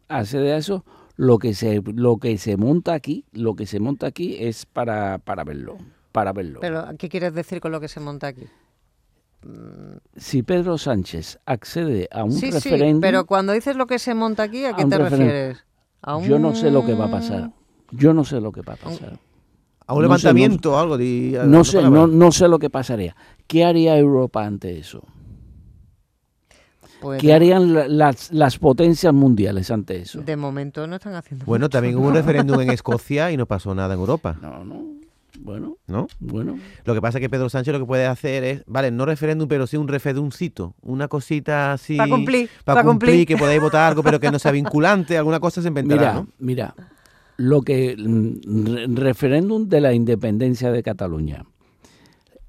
accede 0.07 0.53
a 0.53 0.57
eso, 0.57 0.83
lo 1.23 1.39
que 1.39 1.53
se 1.53 1.81
lo 1.95 2.17
que 2.17 2.37
se 2.37 2.57
monta 2.57 2.93
aquí, 2.93 3.25
lo 3.31 3.55
que 3.55 3.65
se 3.65 3.79
monta 3.79 4.07
aquí 4.07 4.35
es 4.39 4.65
para, 4.65 5.17
para 5.19 5.43
verlo, 5.43 5.77
para 6.11 6.33
verlo. 6.33 6.59
Pero 6.61 6.85
¿qué 6.97 7.09
quieres 7.09 7.33
decir 7.33 7.59
con 7.61 7.71
lo 7.71 7.79
que 7.79 7.87
se 7.87 7.99
monta 7.99 8.27
aquí? 8.27 8.43
si 10.15 10.41
Pedro 10.41 10.77
Sánchez 10.77 11.37
accede 11.45 12.07
a 12.11 12.23
un 12.23 12.31
sí, 12.31 12.49
sí, 12.51 12.69
referéndum, 12.69 13.01
pero 13.01 13.25
cuando 13.25 13.51
dices 13.51 13.75
lo 13.75 13.87
que 13.87 13.99
se 13.99 14.13
monta 14.13 14.43
aquí, 14.43 14.63
¿a 14.65 14.69
a 14.69 14.75
qué 14.75 14.85
te 14.85 14.97
refieres? 14.97 15.65
¿A 16.01 16.19
yo 16.21 16.39
no 16.39 16.53
sé 16.55 16.71
lo 16.71 16.85
que 16.85 16.93
va 16.93 17.05
a 17.05 17.11
pasar. 17.11 17.51
Yo 17.91 18.13
no 18.13 18.23
sé 18.23 18.39
lo 18.39 18.51
que 18.51 18.61
va 18.61 18.73
a 18.73 18.77
pasar. 18.77 19.19
A 19.85 19.93
un 19.93 19.99
No 20.01 20.07
sé, 20.17 20.27
levantamiento 20.27 20.73
o 20.73 20.77
algo. 20.77 20.97
di- 20.97 21.35
No 21.45 21.63
sé, 21.65 21.81
no, 21.81 22.07
no 22.07 22.31
sé 22.31 22.47
lo 22.47 22.57
que 22.57 22.69
pasaría. 22.69 23.15
¿Qué 23.47 23.65
haría 23.65 23.97
Europa 23.97 24.45
ante 24.45 24.77
eso? 24.77 25.03
Pues 27.03 27.21
¿Qué 27.21 27.33
harían 27.33 27.73
la- 27.73 27.87
las, 27.87 28.31
las 28.31 28.57
potencias 28.57 29.13
mundiales 29.13 29.69
ante 29.69 29.97
eso? 30.01 30.21
De 30.21 30.35
momento 30.37 30.87
no 30.87 30.95
están 30.95 31.15
haciendo 31.15 31.45
Bueno, 31.45 31.65
mucho. 31.65 31.71
también 31.77 31.97
hubo 31.97 32.07
un 32.07 32.13
referéndum 32.15 32.59
en 32.61 32.69
Escocia 32.71 33.29
y 33.31 33.37
no 33.37 33.45
pasó 33.45 33.75
nada 33.75 33.93
en 33.93 33.99
Europa, 33.99 34.37
No, 34.41 34.63
no. 34.63 34.81
Bueno, 35.41 35.77
¿no? 35.87 36.07
bueno. 36.19 36.57
Lo 36.85 36.93
que 36.93 37.01
pasa 37.01 37.17
es 37.17 37.21
que 37.23 37.29
Pedro 37.29 37.49
Sánchez 37.49 37.73
lo 37.73 37.79
que 37.79 37.85
puede 37.85 38.05
hacer 38.05 38.43
es, 38.43 38.63
vale, 38.67 38.91
no 38.91 39.05
referéndum, 39.05 39.47
pero 39.47 39.65
sí 39.67 39.75
un 39.77 39.87
referendumcito, 39.87 40.75
una 40.81 41.07
cosita 41.07 41.73
así. 41.73 41.97
Pa' 41.97 42.07
cumplir, 42.07 42.49
Para 42.63 42.81
pa' 42.81 42.87
cumplir, 42.87 43.11
cumplir. 43.15 43.27
que 43.27 43.37
podáis 43.37 43.59
votar 43.59 43.81
algo, 43.89 44.03
pero 44.03 44.19
que 44.19 44.31
no 44.31 44.39
sea 44.39 44.51
vinculante, 44.53 45.17
alguna 45.17 45.39
cosa 45.39 45.61
se 45.61 45.67
inventará, 45.67 45.99
Mira, 46.01 46.13
¿no? 46.13 46.27
mira, 46.39 46.75
lo 47.37 47.61
que 47.63 47.95
mm, 47.97 48.63
re- 48.65 48.87
referéndum 48.87 49.67
de 49.67 49.81
la 49.81 49.93
independencia 49.93 50.71
de 50.71 50.83
Cataluña. 50.83 51.43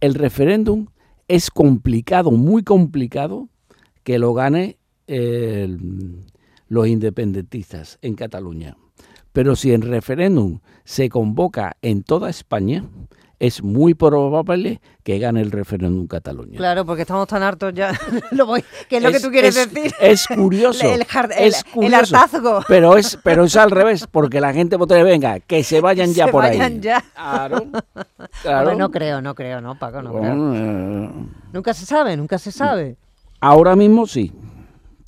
El 0.00 0.14
referéndum 0.14 0.86
es 1.26 1.50
complicado, 1.50 2.30
muy 2.32 2.62
complicado 2.62 3.48
que 4.04 4.18
lo 4.18 4.32
gane 4.34 4.78
eh, 5.06 5.76
los 6.68 6.86
independentistas 6.86 7.98
en 8.02 8.14
Cataluña. 8.14 8.76
Pero 9.32 9.56
si 9.56 9.72
el 9.72 9.82
referéndum 9.82 10.60
se 10.84 11.08
convoca 11.08 11.76
en 11.82 12.04
toda 12.04 12.30
España, 12.30 12.84
es 13.40 13.62
muy 13.64 13.94
probable 13.94 14.80
que 15.02 15.18
gane 15.18 15.40
el 15.40 15.50
referéndum 15.50 16.06
Cataluña. 16.06 16.56
Claro, 16.56 16.86
porque 16.86 17.02
estamos 17.02 17.26
tan 17.26 17.42
hartos 17.42 17.74
ya. 17.74 17.92
lo 18.30 18.46
voy, 18.46 18.64
¿Qué 18.88 18.98
es 18.98 19.02
lo 19.02 19.10
que 19.10 19.18
tú 19.20 19.30
quieres 19.30 19.56
es- 19.56 19.72
decir? 19.74 19.92
Es 20.00 20.26
curioso. 20.28 20.86
El 20.94 21.04
jar- 21.04 21.32
el- 21.36 21.48
es 21.48 21.64
el 21.64 21.70
curioso, 21.72 22.16
hartazgo. 22.16 22.60
Pero 22.68 22.96
es, 22.96 23.18
pero 23.24 23.44
es 23.44 23.56
al 23.56 23.72
revés, 23.72 24.06
porque 24.06 24.40
la 24.40 24.52
gente 24.54 24.76
votaría, 24.76 25.02
venga, 25.04 25.40
que 25.40 25.64
se 25.64 25.80
vayan 25.80 26.12
ya 26.14 26.26
Se 26.26 26.30
por 26.32 26.44
vayan 26.44 26.72
ahí. 26.74 26.80
ya. 26.80 27.04
Claro. 27.14 27.66
claro. 28.42 28.60
Hombre, 28.60 28.76
no 28.76 28.90
creo, 28.92 29.20
no 29.20 29.34
creo, 29.34 29.60
no, 29.60 29.76
Paco, 29.78 30.00
no 30.00 30.12
creo. 30.12 30.54
Eh, 30.54 31.10
Nunca 31.52 31.74
se 31.74 31.84
sabe, 31.86 32.16
nunca 32.16 32.38
se 32.38 32.52
sabe. 32.52 32.96
Ahora 33.44 33.76
mismo 33.76 34.06
sí. 34.06 34.32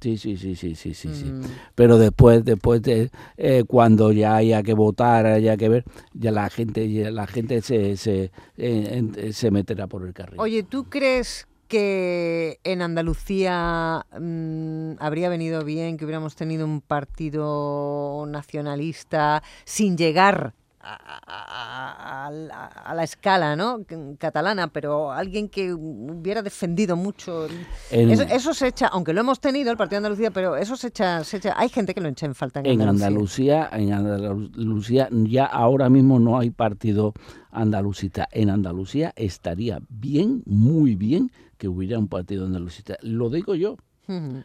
Sí, 0.00 0.18
sí, 0.18 0.36
sí, 0.36 0.54
sí, 0.54 0.74
sí, 0.74 0.92
sí, 0.94 1.08
sí. 1.14 1.24
Mm. 1.24 1.40
Pero 1.74 1.98
después, 1.98 2.44
después 2.44 2.82
de 2.82 3.10
eh, 3.38 3.64
cuando 3.66 4.12
ya 4.12 4.36
haya 4.36 4.62
que 4.62 4.74
votar, 4.74 5.24
haya 5.26 5.56
que 5.56 5.68
ver, 5.70 5.84
ya 6.12 6.30
la 6.30 6.48
gente, 6.50 6.90
ya 6.92 7.10
la 7.10 7.26
gente 7.26 7.62
se, 7.62 7.96
se, 7.96 8.24
eh, 8.24 8.88
en- 8.92 9.32
se 9.32 9.50
meterá 9.50 9.86
por 9.86 10.04
el 10.06 10.12
carril. 10.12 10.38
Oye, 10.38 10.62
¿tú 10.62 10.84
crees 10.84 11.48
que 11.66 12.60
en 12.62 12.82
Andalucía 12.82 14.04
mm, 14.20 14.92
habría 15.00 15.28
venido 15.30 15.64
bien 15.64 15.96
que 15.96 16.04
hubiéramos 16.04 16.36
tenido 16.36 16.66
un 16.66 16.80
partido 16.82 18.24
nacionalista 18.28 19.42
sin 19.64 19.96
llegar 19.96 20.54
a, 20.94 20.94
a- 21.26 22.26
a- 22.26 22.90
a 22.90 22.94
la, 22.94 23.02
escala 23.04 23.56
¿no? 23.56 23.80
catalana, 24.18 24.68
pero 24.68 25.10
alguien 25.12 25.48
que 25.48 25.72
hubiera 25.74 26.42
defendido 26.42 26.96
mucho? 26.96 27.46
el- 27.90 28.10
Eso, 28.10 28.22
eso 28.24 28.54
se 28.54 28.68
echa, 28.68 28.86
aunque 28.88 29.12
lo 29.12 29.20
hemos 29.20 29.40
tenido, 29.40 29.70
el 29.70 29.76
partido 29.76 30.00
de 30.00 30.06
Andalucía, 30.06 30.30
pero 30.30 30.56
eso 30.56 30.76
se 30.76 30.88
echa, 30.88 31.24
se 31.24 31.38
echa 31.38 31.54
hay 31.56 31.68
gente 31.68 31.94
que 31.94 32.00
lo 32.00 32.08
echa 32.08 32.26
en 32.26 32.34
falta 32.34 32.60
en, 32.60 32.66
En 32.66 32.80
Andalucía. 32.82 33.68
Andalucía, 33.68 33.68
en 33.72 33.92
Andalucía 33.92 35.08
ya 35.10 35.44
ahora 35.46 35.88
mismo 35.90 36.18
no 36.20 36.38
hay 36.38 36.50
partido 36.50 37.12
andalucista. 37.50 38.28
En 38.32 38.50
Andalucía 38.50 39.12
estaría 39.16 39.80
bien, 39.88 40.42
muy 40.46 40.94
bien 40.94 41.30
que 41.58 41.68
hubiera 41.68 41.98
un 41.98 42.08
partido 42.08 42.46
andalucista. 42.46 42.96
Lo 43.00 43.30
digo 43.30 43.54
yo, 43.54 43.76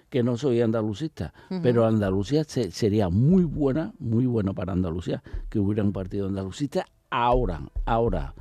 Que 0.09 0.23
no 0.23 0.37
soy 0.37 0.61
andalucista, 0.61 1.33
pero 1.61 1.85
Andalucía 1.85 2.43
se- 2.43 2.71
sería 2.71 3.09
muy 3.09 3.43
buena, 3.43 3.93
muy 3.99 4.25
buena 4.25 4.53
para 4.53 4.73
Andalucía 4.73 5.21
que 5.49 5.59
hubiera 5.59 5.83
un 5.83 5.93
partido 5.93 6.27
andalucista 6.27 6.85
ahora, 7.09 7.61
ahora. 7.85 8.33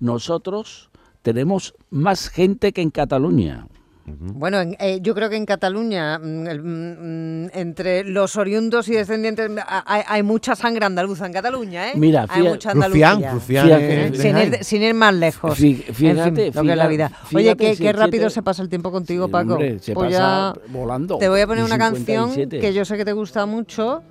Nosotros 0.00 0.90
tenemos 1.22 1.74
más 1.90 2.28
gente 2.28 2.72
que 2.72 2.82
en 2.82 2.90
Cataluña. 2.90 3.66
Bueno, 4.06 4.60
en- 4.60 4.76
eh, 4.80 4.98
yo 5.00 5.14
creo 5.14 5.30
que 5.30 5.36
en 5.36 5.46
Cataluña, 5.46 6.18
mm, 6.18 6.46
el- 6.46 6.62
mm, 6.62 7.44
mm, 7.46 7.50
entre 7.54 8.04
los 8.04 8.36
oriundos 8.36 8.86
y 8.88 8.92
descendientes, 8.92 9.50
hay, 9.66 10.02
hay 10.06 10.22
mucha 10.22 10.54
sangre 10.54 10.84
andaluza 10.84 11.24
en 11.26 11.32
Cataluña, 11.32 11.88
¿eh? 11.88 11.92
Mira, 11.96 12.26
hay 12.28 12.42
mucha 12.42 12.74
Rufián, 12.74 13.14
Andalucía. 13.14 13.32
Rufián. 13.32 13.68
¿eh? 13.70 14.10
de 14.10 14.18
Sin 14.18 14.36
ir, 14.36 14.58
sin 14.64 14.82
ir 14.82 14.92
más 14.94 15.14
lejos. 15.14 15.58
Fí- 15.58 15.82
En 15.88 15.94
fin, 15.94 16.10
fíjate, 16.12 16.30
lo 16.30 16.34
que 16.34 16.48
es 16.48 16.52
la 16.52 16.62
fíjate, 16.74 16.88
vida. 16.88 17.12
Oye, 17.34 17.56
qué, 17.56 17.92
rápido 17.94 18.28
se 18.28 18.42
pasa 18.42 18.62
el 18.62 18.68
tiempo 18.68 18.90
contigo, 18.92 19.24
Sí, 19.26 19.32
Paco. 19.32 19.52
hombre, 19.54 19.78
se 19.78 19.94
Pues 19.94 20.10
pasa 20.14 20.54
ya 20.58 20.72
volando. 20.72 21.16
te 21.16 21.28
voy 21.28 21.40
a 21.40 21.46
poner 21.46 21.64
una 21.64 21.78
canción 21.78 22.28
57. 22.30 22.60
que 22.60 22.74
yo 22.74 22.84
sé 22.84 22.98
que 22.98 23.04
te 23.06 23.12
gusta 23.12 23.46
mucho. 23.46 24.02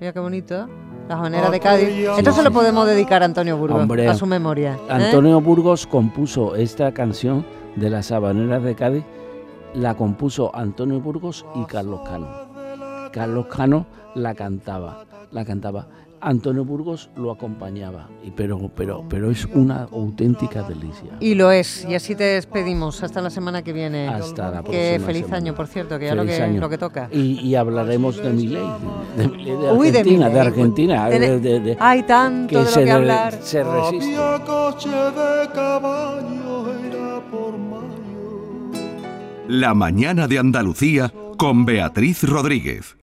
Mira 0.00 0.12
qué 0.14 0.20
bonita. 0.20 0.68
La 1.08 1.16
manera 1.16 1.50
de 1.50 1.60
Cádiz. 1.60 1.88
Esto 2.16 2.32
se 2.32 2.42
lo 2.42 2.50
podemos 2.50 2.86
dedicar 2.86 3.20
a 3.22 3.26
Antonio 3.26 3.56
Burgos, 3.58 3.82
Hombre, 3.82 4.08
a 4.08 4.14
su 4.14 4.24
memoria. 4.24 4.74
¿eh? 4.74 4.86
Antonio 4.88 5.40
Burgos 5.40 5.86
compuso 5.86 6.56
esta 6.56 6.92
canción 6.92 7.44
de 7.76 7.90
las 7.90 8.10
habaneras 8.12 8.62
de 8.62 8.74
Cádiz, 8.74 9.04
la 9.74 9.94
compuso 9.94 10.54
Antonio 10.54 11.00
Burgos 11.00 11.44
y 11.54 11.64
Carlos 11.64 12.00
Cano. 12.06 12.28
Carlos 13.12 13.46
Cano 13.46 13.86
la 14.14 14.34
cantaba, 14.34 15.04
la 15.30 15.44
cantaba. 15.44 15.86
Antonio 16.24 16.64
Burgos 16.64 17.10
lo 17.16 17.32
acompañaba, 17.32 18.08
y 18.22 18.30
pero, 18.30 18.70
pero, 18.76 19.04
pero 19.08 19.32
es 19.32 19.44
una 19.54 19.88
auténtica 19.90 20.62
delicia. 20.62 21.10
Y 21.18 21.34
lo 21.34 21.50
es, 21.50 21.84
y 21.84 21.96
así 21.96 22.14
te 22.14 22.22
despedimos 22.22 23.02
hasta 23.02 23.20
la 23.20 23.28
semana 23.28 23.62
que 23.62 23.72
viene. 23.72 24.06
Hasta 24.06 24.50
la 24.52 24.62
Que 24.62 24.70
próxima 25.00 25.06
feliz 25.06 25.24
semana. 25.24 25.36
año, 25.38 25.54
por 25.56 25.66
cierto, 25.66 25.98
que 25.98 26.04
ya 26.06 26.14
lo 26.14 26.22
Feliz 26.22 26.38
que, 26.38 26.60
lo 26.60 26.68
que 26.68 26.78
toca. 26.78 27.08
Y, 27.10 27.40
y 27.40 27.56
hablaremos 27.56 28.18
de 28.18 28.22
de, 28.22 28.30
Milei 28.34 28.62
de 29.16 29.72
Uy, 29.72 29.90
de 29.90 29.98
Argentina, 29.98 30.28
de. 30.28 30.40
Argentina, 30.40 31.08
Tene- 31.10 31.28
de- 31.28 31.40
de- 31.40 31.60
de- 31.60 31.76
Hay 31.80 32.04
tanto 32.04 32.56
de 32.56 32.64
lo 32.66 32.70
se, 32.70 32.84
que 32.84 32.90
hablar. 32.92 33.32
se 33.42 33.64
resiste. 33.64 34.16
La 39.48 39.74
mañana 39.74 40.28
de 40.28 40.38
Andalucía 40.38 41.12
con 41.36 41.64
Beatriz 41.64 42.22
Rodríguez. 42.22 42.96